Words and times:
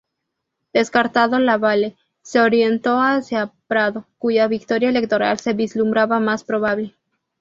Descartado 0.73 1.37
Lavalle, 1.37 1.95
se 2.23 2.39
orientó 2.41 2.99
hacia 2.99 3.53
Prado, 3.67 4.07
cuya 4.17 4.47
victoria 4.47 4.89
electoral 4.89 5.37
se 5.37 5.53
vislumbraba 5.53 6.19
más 6.19 6.43
probable. 6.43 6.95